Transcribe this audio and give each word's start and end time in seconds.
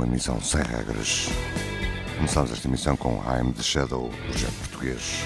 Uma 0.00 0.06
emissão 0.06 0.40
sem 0.40 0.62
regras. 0.62 1.28
Começamos 2.16 2.50
esta 2.50 2.66
emissão 2.66 2.96
com 2.96 3.16
I'm 3.16 3.52
the 3.52 3.62
Shadow, 3.62 4.10
projeto 4.30 4.54
português. 4.60 5.20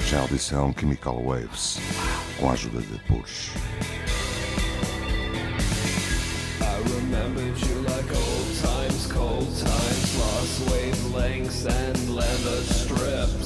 hoje 0.00 0.16
a 0.16 0.20
audição 0.20 0.72
Chemical 0.78 1.20
Waves, 1.20 1.80
com 2.38 2.48
a 2.48 2.52
ajuda 2.52 2.80
de 2.80 2.98
Push. 3.08 3.50
remembered 6.84 7.58
you 7.66 7.82
like 7.82 8.10
old 8.14 8.48
times, 8.62 9.06
cold 9.08 9.48
times, 9.58 10.16
lost 10.16 10.60
wavelengths 10.70 11.66
and 11.66 12.14
leather 12.14 12.62
strips. 12.62 13.39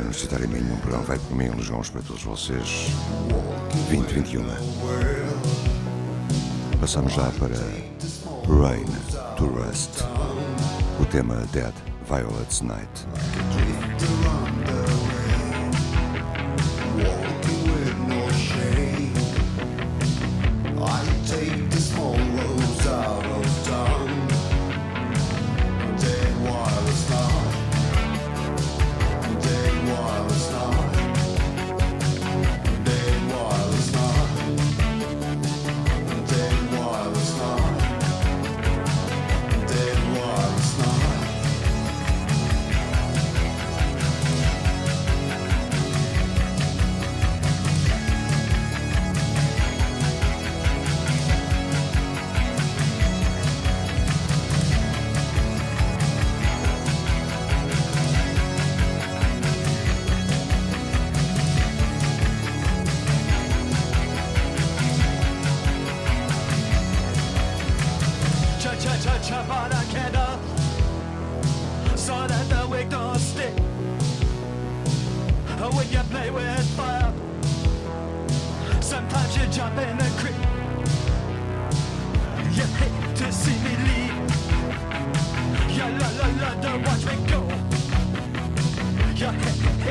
Universitária 0.00 0.46
Minho, 0.46 0.72
um 0.72 0.76
programa 0.76 1.04
feito 1.04 1.22
por 1.22 1.36
mim, 1.36 1.50
João, 1.60 1.80
para 1.80 2.00
todos 2.02 2.22
vocês. 2.22 2.86
2021. 3.88 4.44
Passamos 6.80 7.12
já 7.12 7.28
para 7.40 7.56
Rain 8.46 8.86
to 9.36 9.46
Rust, 9.46 10.04
o 11.00 11.04
tema 11.06 11.44
Dead 11.52 11.74
Violet's 12.08 12.60
Night. 12.60 13.04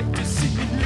like 0.04 0.16
to 0.16 0.26
see. 0.26 0.83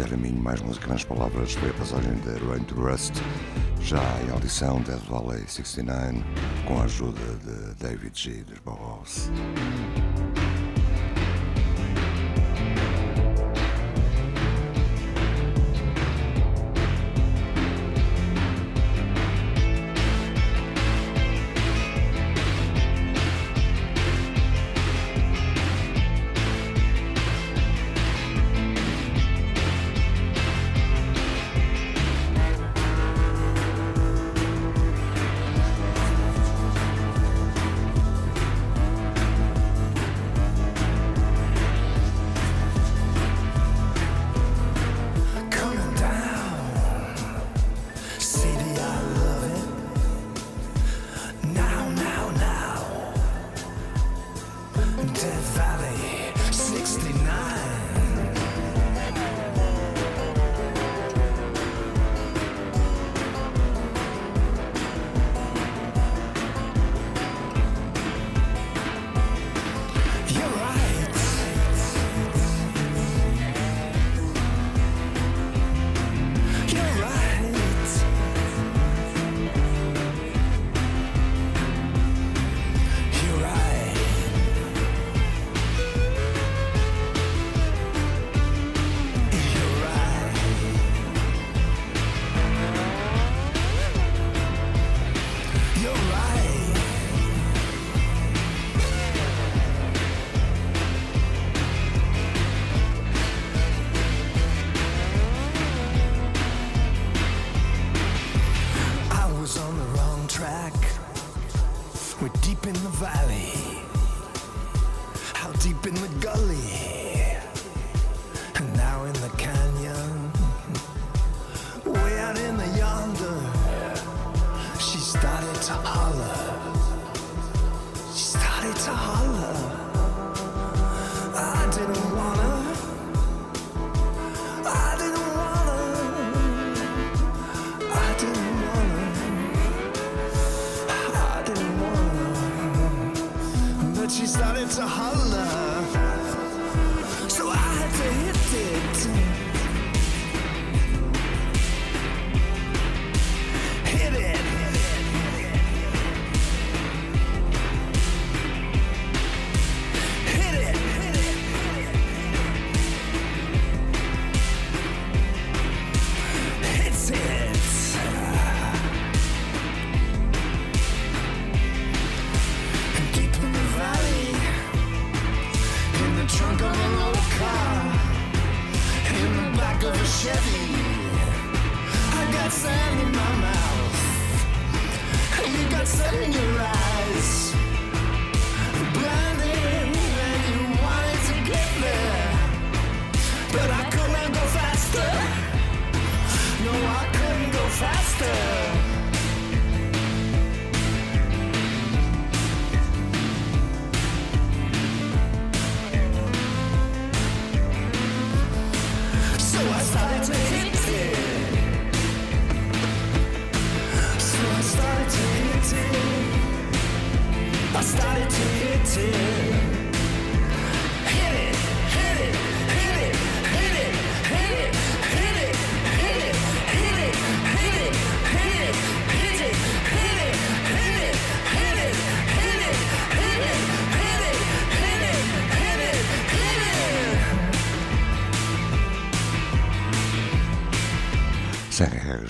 A 0.00 0.16
mim, 0.16 0.32
mais 0.32 0.58
música 0.62 0.88
nas 0.88 1.04
palavras, 1.04 1.52
foi 1.52 1.68
a 1.68 1.74
passagem 1.74 2.14
de 2.20 2.30
Rain 2.46 2.64
to 2.64 2.74
Rust, 2.76 3.12
já 3.82 4.02
em 4.22 4.30
audição 4.30 4.80
Dead 4.80 4.98
Valley 5.00 5.44
69, 5.46 6.24
com 6.66 6.80
a 6.80 6.84
ajuda 6.84 7.20
de 7.44 7.74
David 7.74 8.18
G. 8.18 8.42
dos 8.42 8.58
Bauhaus. 8.60 9.30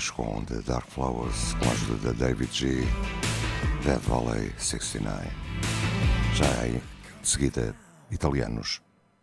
Com 0.00 0.44
The 0.44 0.62
Dark 0.62 0.87
Flowers, 0.88 1.54
com 1.54 1.68
a 1.68 1.72
ajuda 1.72 2.12
de 2.12 2.18
David 2.18 2.50
G. 2.52 2.80
Dead 3.84 4.00
Valley 4.00 4.52
69. 4.58 5.28
Já 6.34 6.66
em 6.66 6.80
seguida, 7.22 7.75
italianos, 8.11 8.80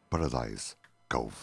Paradise 0.09 0.75
Cove. 1.09 1.33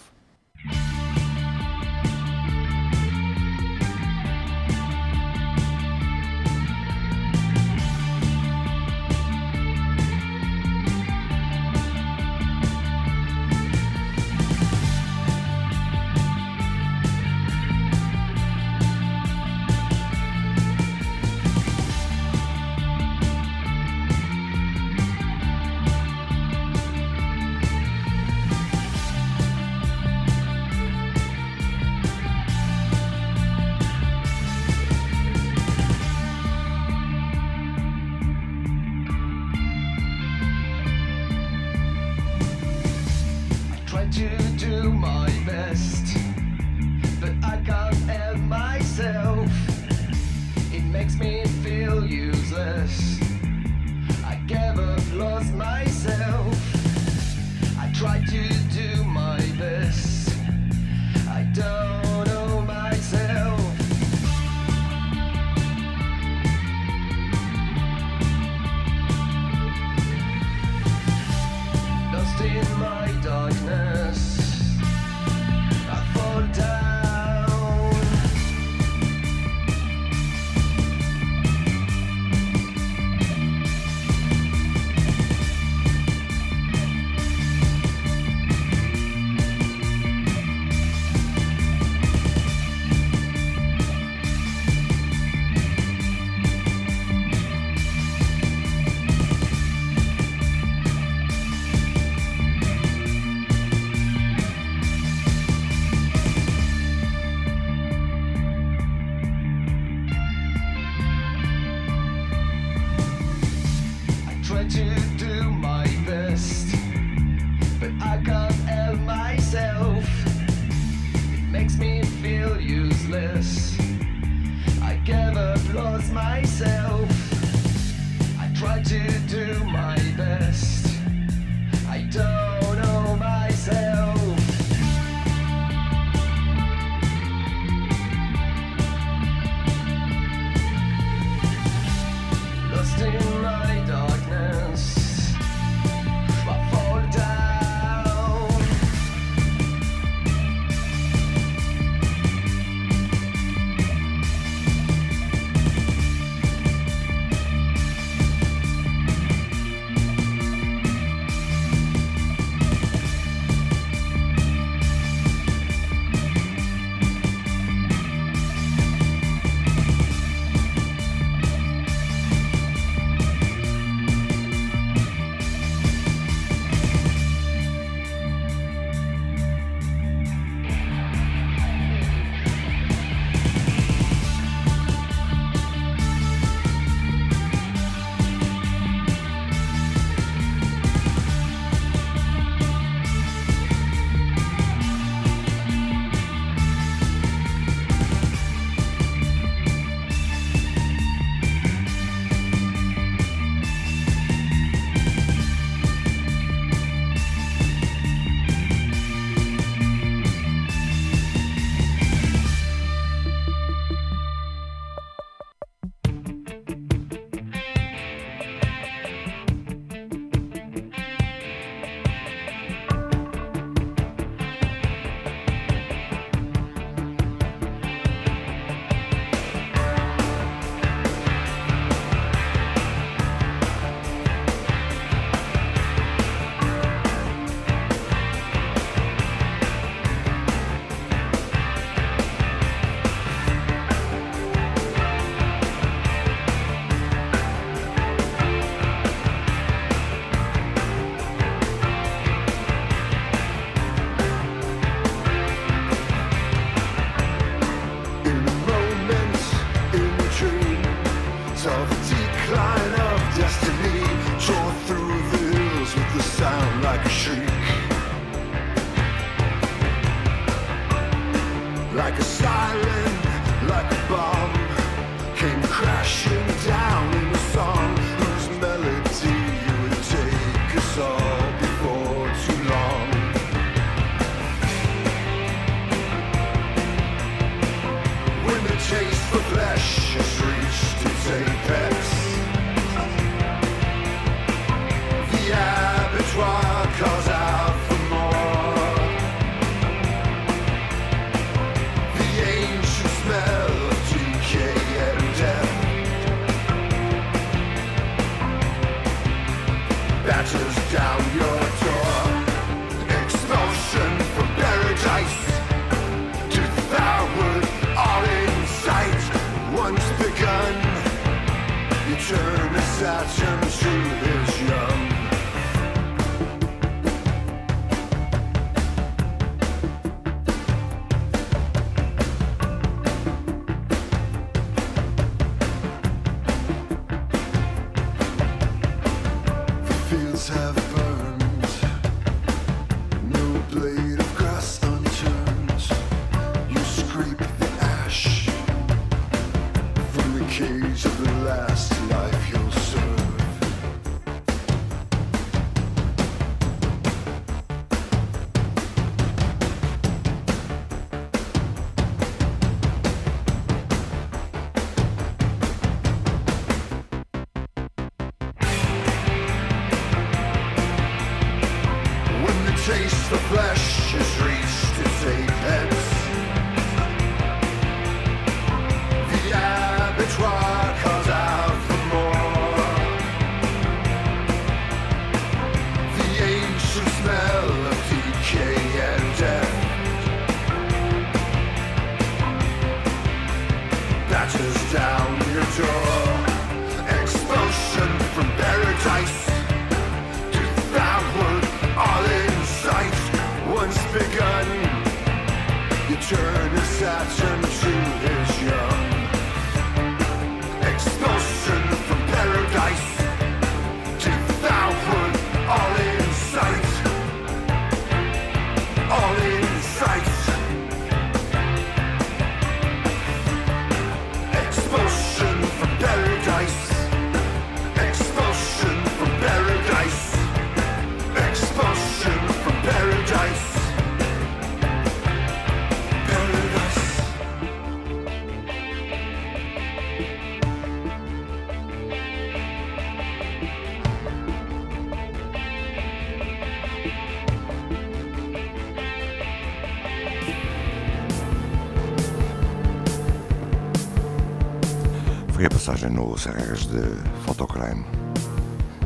Passagem 456.06 456.10
no 456.10 456.38
Serras 456.38 456.86
de 456.86 457.02
Fotocrime, 457.45 458.04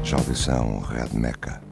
já 0.02 0.16
audição 0.16 0.80
Red 0.80 1.18
Mecca. 1.18 1.69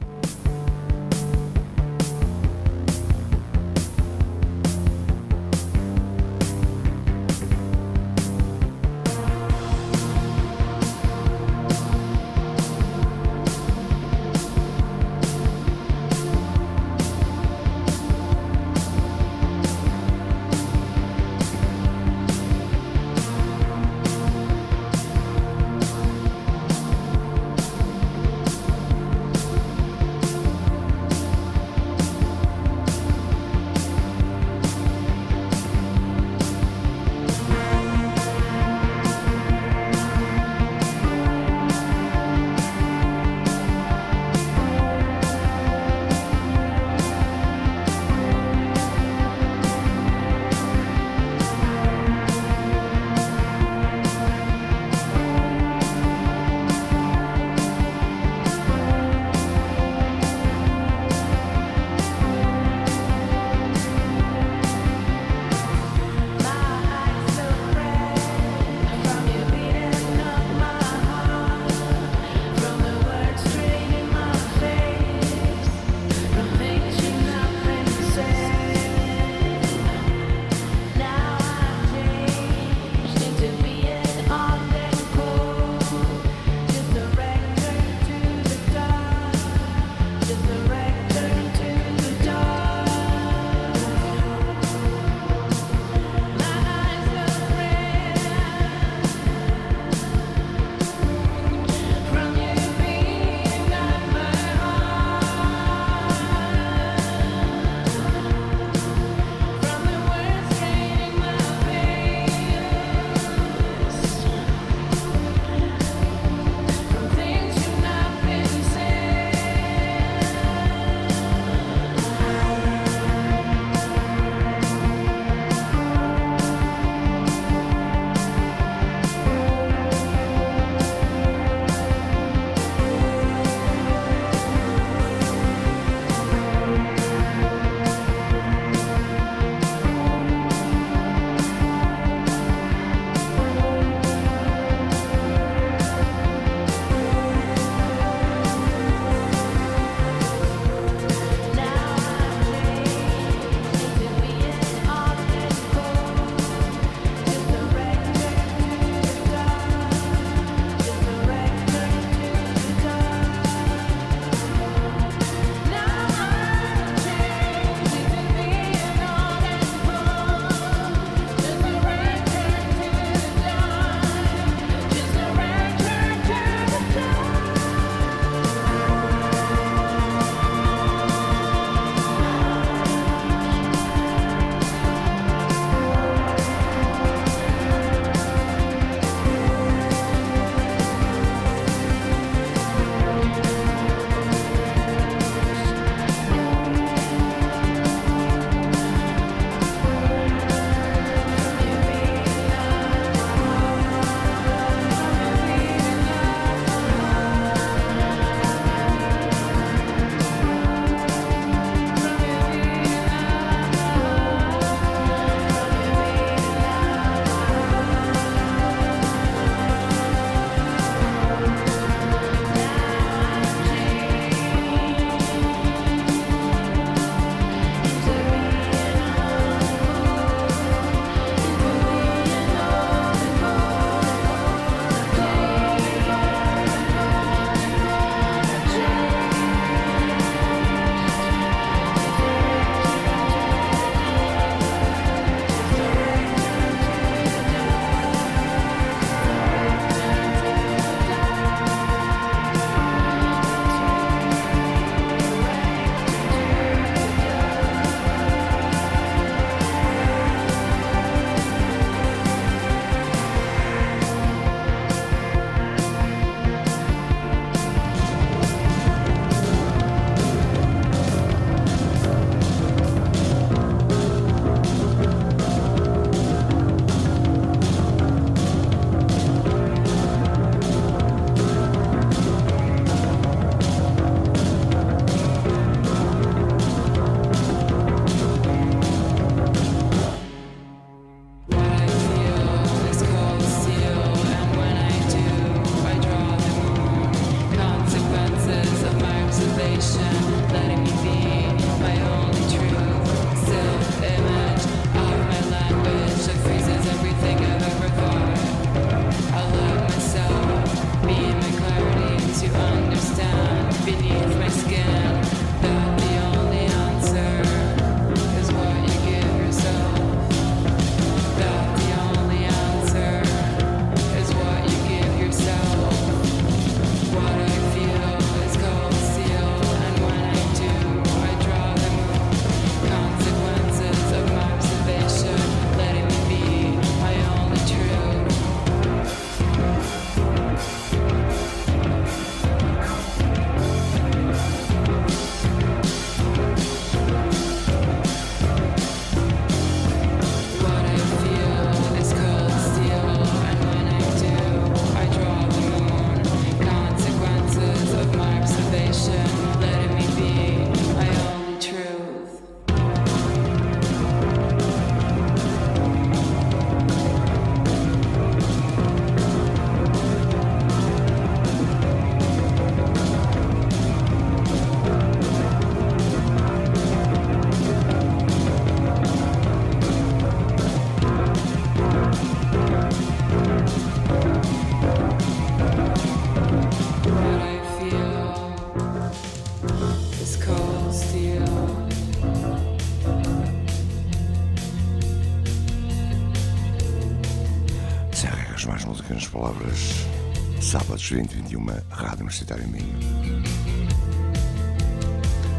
Sábados 401.09 401.33
2021, 401.33 401.65
Rádio 401.89 402.19
Universitária 402.19 402.67
Minho. 402.67 402.99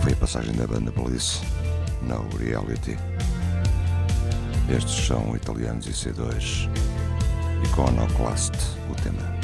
Foi 0.01 0.13
a 0.13 0.17
passagem 0.17 0.55
da 0.55 0.65
banda 0.65 0.93
Police 0.93 1.41
no 2.03 2.29
Reality. 2.37 2.97
Estes 4.69 5.07
são 5.07 5.35
italianos 5.35 5.87
e 5.87 5.91
C2. 5.91 6.69
Iconoclast, 7.65 8.55
o 8.89 8.95
tema. 9.03 9.40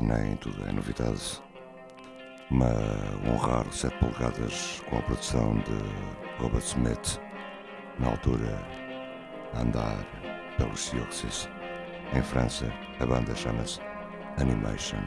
Nem 0.00 0.36
tudo 0.36 0.66
é 0.68 0.72
novidade. 0.72 1.42
Uma 2.50 2.72
honrar 3.26 3.64
7 3.72 3.96
polegadas 3.98 4.82
com 4.88 4.98
a 4.98 5.02
produção 5.02 5.54
de 5.60 6.42
Robert 6.42 6.62
Smith, 6.62 7.20
na 7.98 8.08
altura 8.08 8.58
andar 9.54 10.04
pelos 10.56 10.80
Sioxis. 10.80 11.48
Em 12.14 12.22
França, 12.22 12.66
a 13.00 13.06
banda 13.06 13.34
chama-se 13.34 13.80
Animation. 14.38 15.02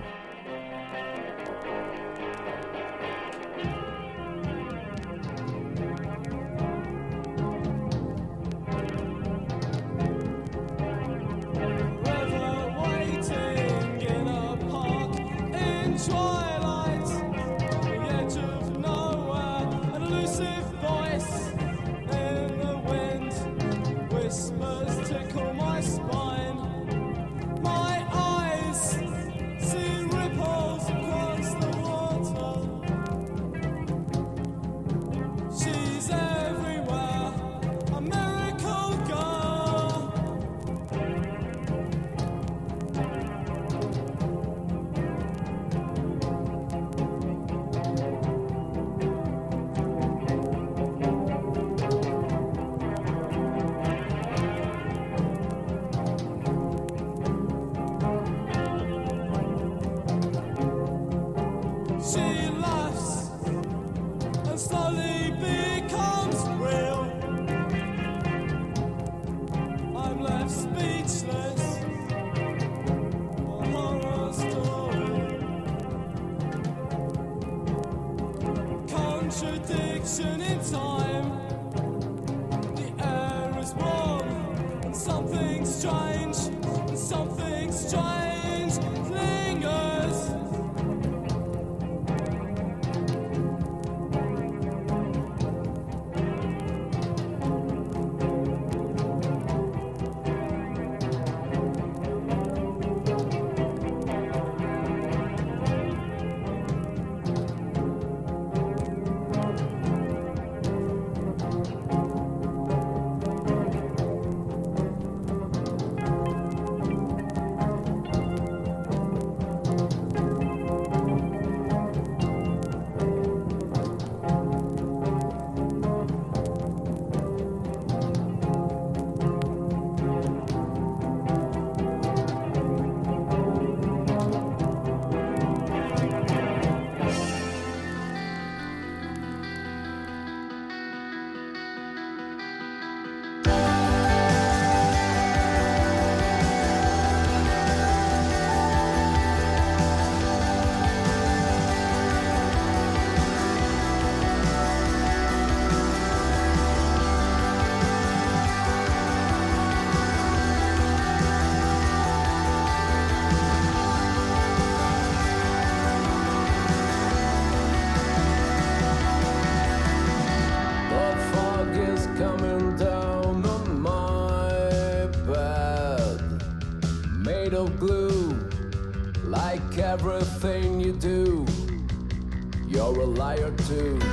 tired 183.38 183.58
too. 183.60 184.07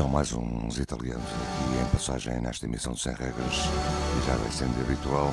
São 0.00 0.08
mais 0.08 0.32
uns 0.32 0.78
italianos 0.78 1.26
aqui 1.26 1.78
em 1.78 1.84
passagem 1.90 2.40
nesta 2.40 2.64
emissão 2.64 2.94
de 2.94 3.02
Sem 3.02 3.12
Regras 3.12 3.68
e 4.16 4.26
já 4.26 4.34
vai 4.34 4.50
sendo 4.50 4.80
habitual. 4.80 5.30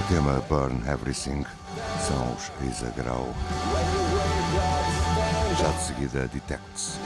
O 0.00 0.12
tema 0.12 0.42
Burn 0.48 0.82
Everything 0.90 1.44
são 2.00 2.34
os 2.34 2.50
Isa 2.68 2.92
Grau. 2.96 3.32
Já 5.60 5.68
de 5.68 5.80
seguida 5.80 6.26
Detects. 6.26 6.98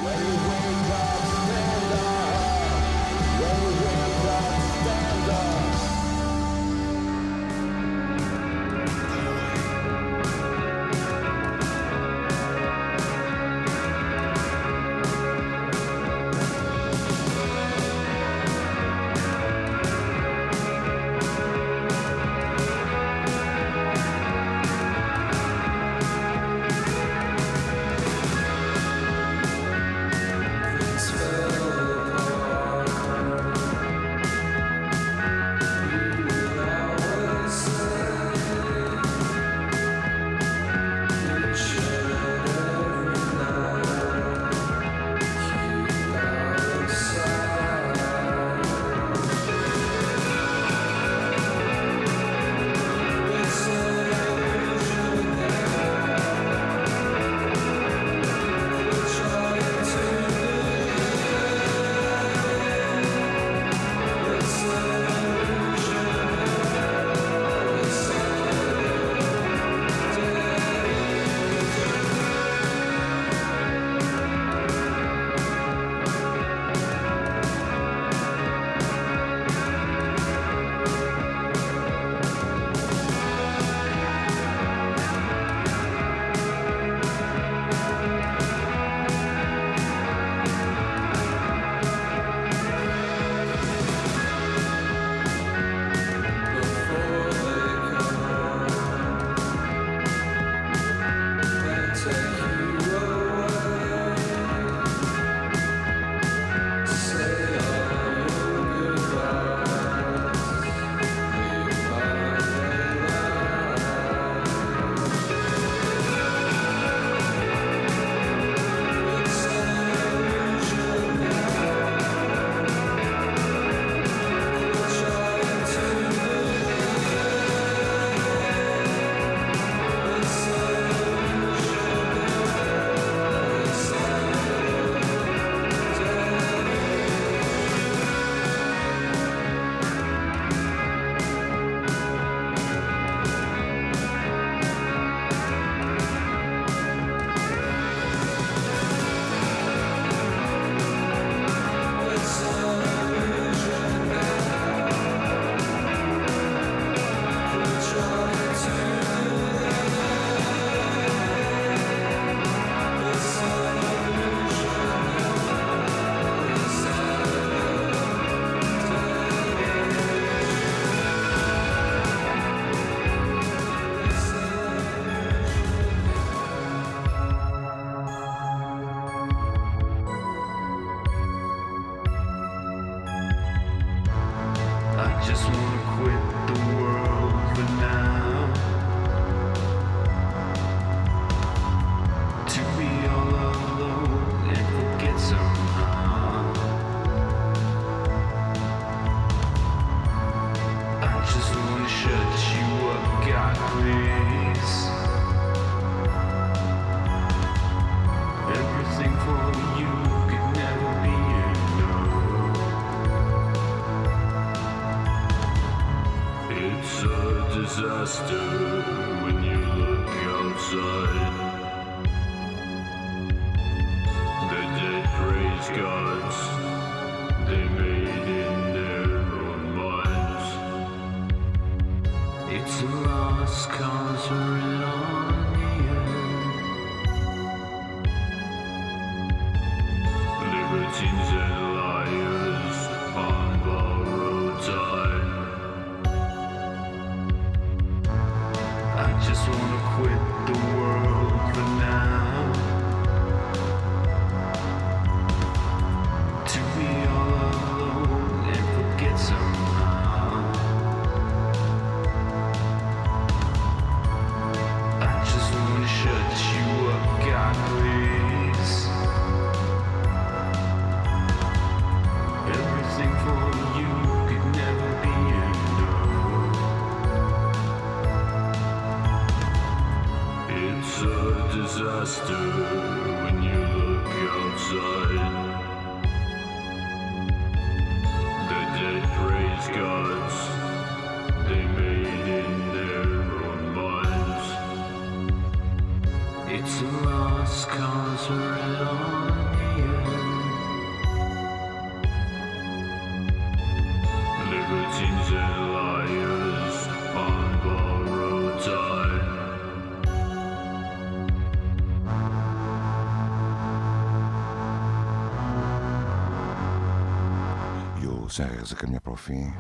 Serres 318.37 318.71
a 318.71 318.77
caminhar 318.77 319.01
para 319.01 319.15
o 319.15 319.17
fim. 319.17 319.51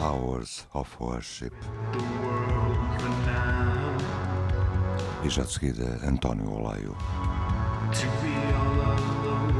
Hours 0.00 0.68
of 0.72 0.88
Worship. 1.00 1.50
E 5.24 5.28
já 5.28 5.42
de 5.42 5.50
seguida, 5.50 5.98
António 6.06 6.48
Olaio. 6.52 6.96
To 7.90 8.06
be 8.22 8.36
all 8.54 8.82
alone. 8.86 9.52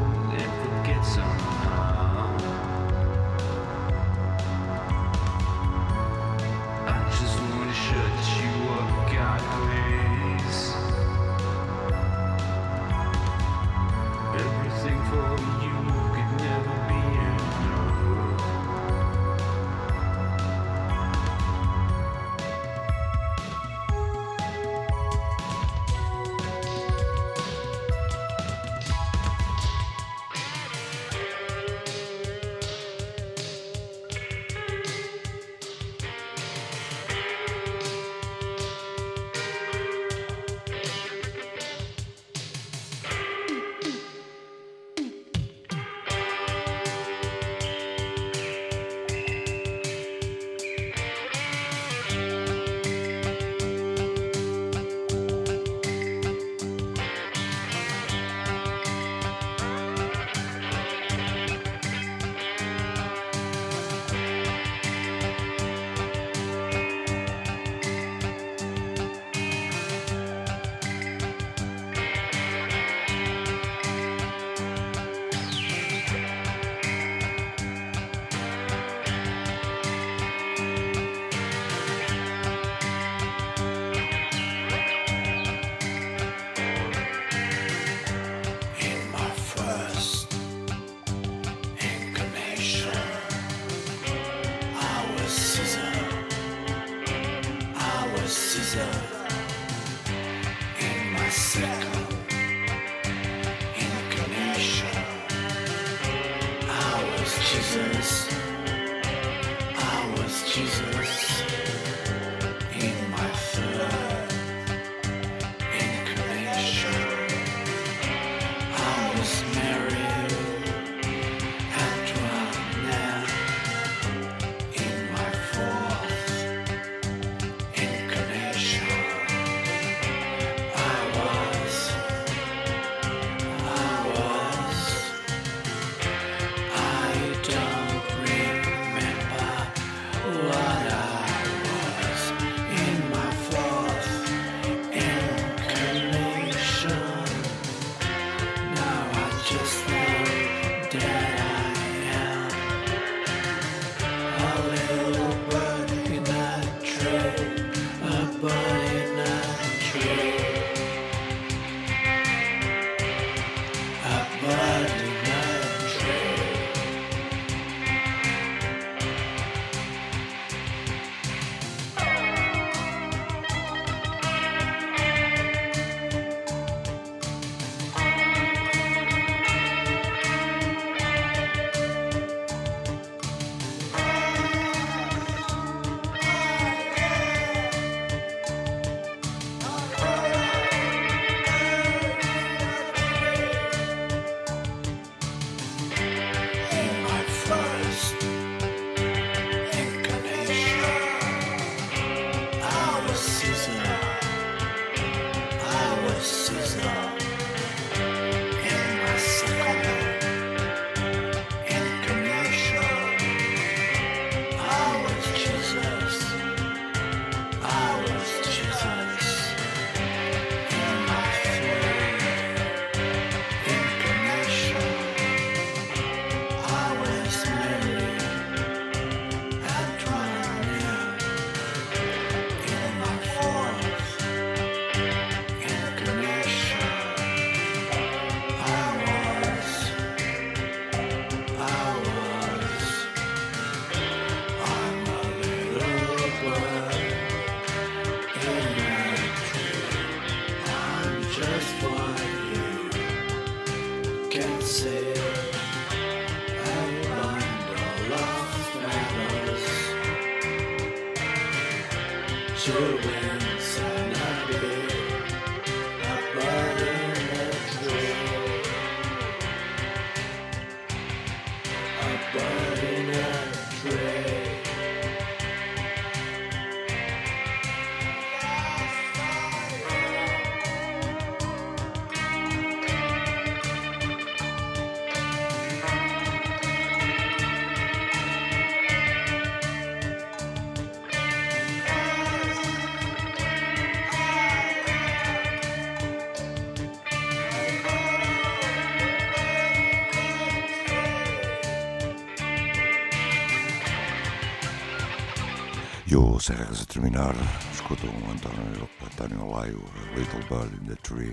Serras 306.42 306.82
a 306.82 306.84
terminar, 306.86 307.36
escuta 307.72 308.04
um 308.04 308.32
António, 308.32 308.90
António 309.00 309.48
Laio, 309.48 309.80
Little 310.16 310.42
Bird 310.48 310.74
in 310.74 310.88
the 310.88 310.96
Tree. 310.96 311.32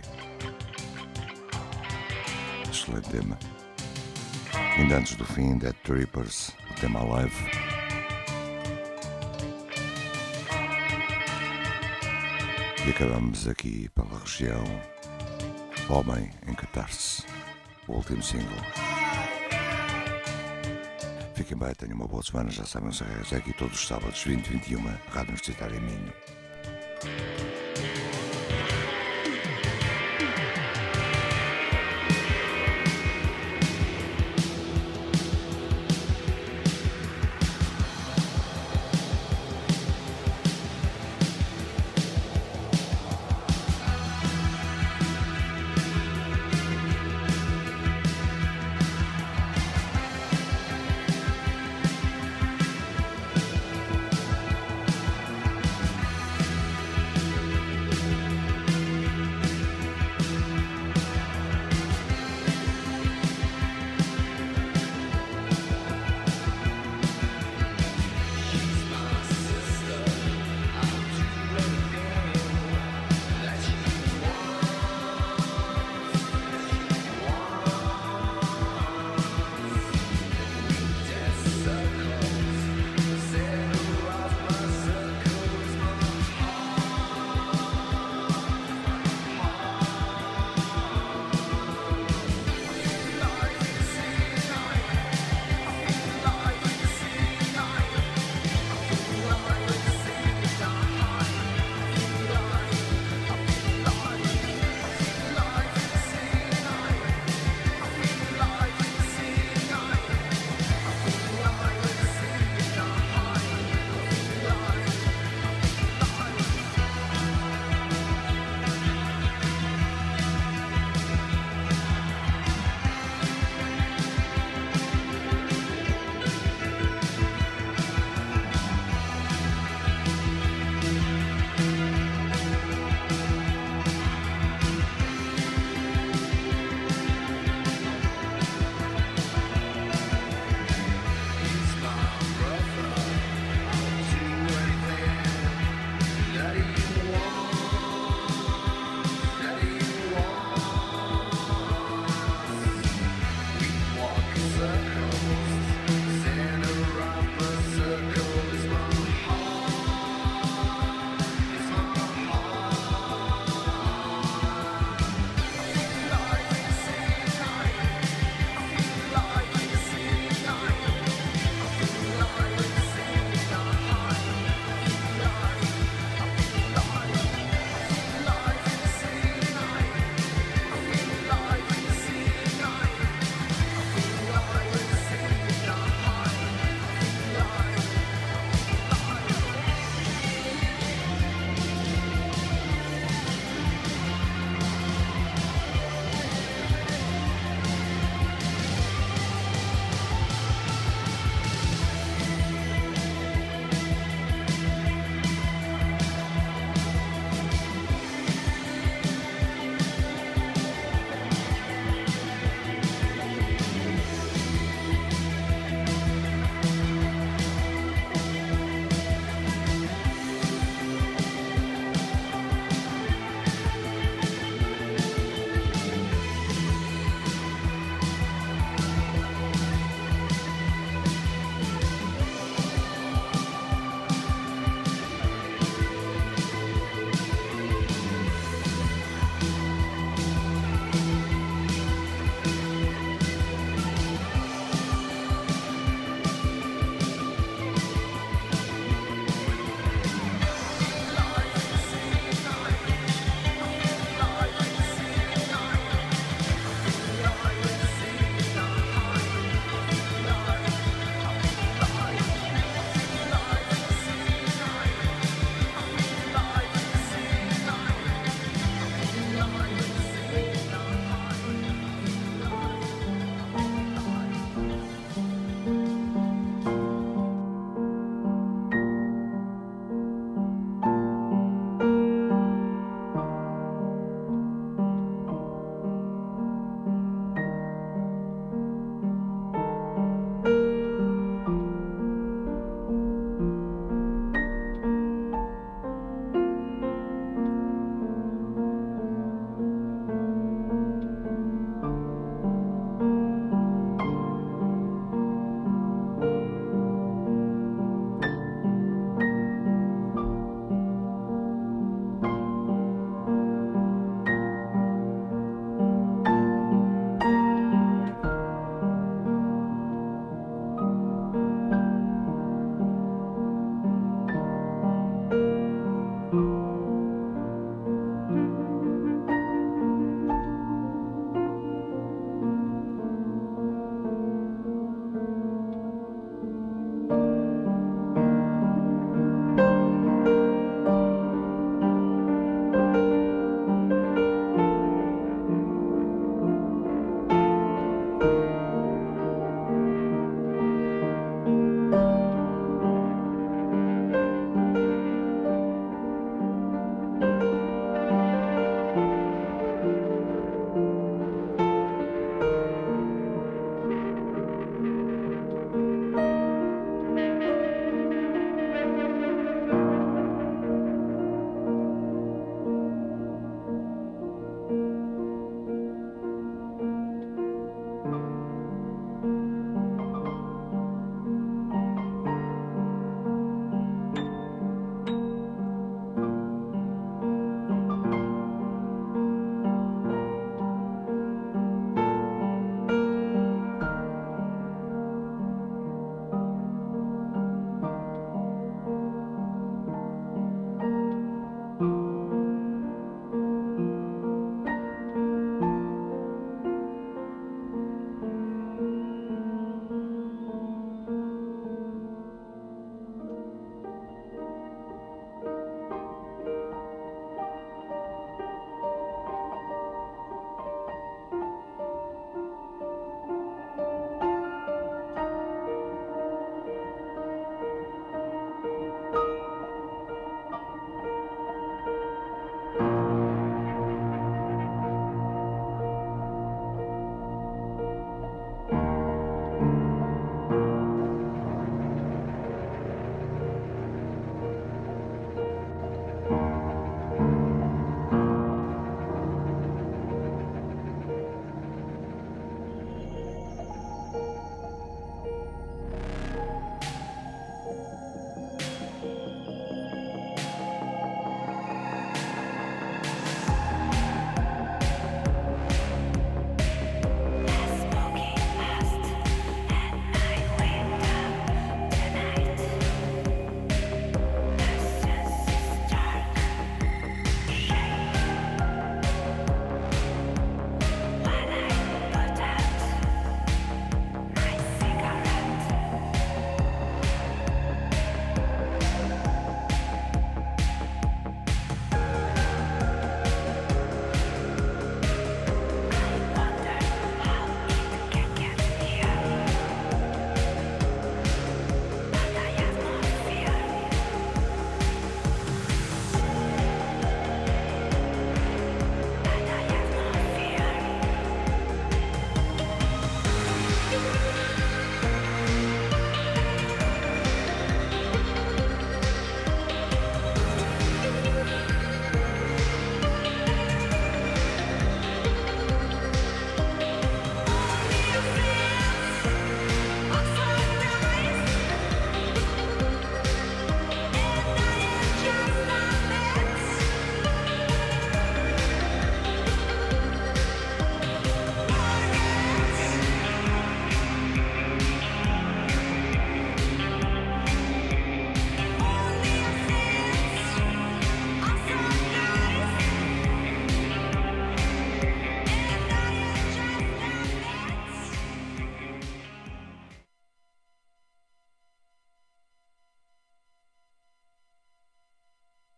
Excelente 2.70 3.10
tema. 3.10 3.36
Ainda 4.78 4.98
antes 4.98 5.16
do 5.16 5.26
fim, 5.26 5.58
Dead 5.58 5.74
Trippers, 5.84 6.52
o 6.70 6.80
tema 6.80 7.02
live. 7.06 7.34
E 12.86 12.90
acabamos 12.92 13.48
aqui 13.48 13.90
pela 13.96 14.20
região 14.20 14.64
Homem 15.90 16.30
em 16.48 16.54
Catarse, 16.54 17.26
o 17.88 17.94
último 17.94 18.22
single. 18.22 18.89
Fiquem 21.40 21.58
bem, 21.58 21.74
tenham 21.74 21.96
uma 21.96 22.06
boa 22.06 22.22
semana, 22.22 22.52
já 22.52 22.66
sabem, 22.66 22.90
é 23.32 23.36
aqui 23.38 23.54
todos 23.54 23.80
os 23.80 23.88
sábados, 23.88 24.22
20 24.26 24.46
21, 24.46 24.82
Rádio 25.10 25.30
Universitária 25.30 25.80
Minho. 25.80 26.14